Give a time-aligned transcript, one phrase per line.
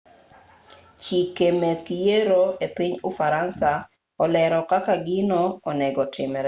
[1.03, 3.71] cheke meg yiero e piny ufaransa
[4.23, 6.39] olero kaka gino onegotimre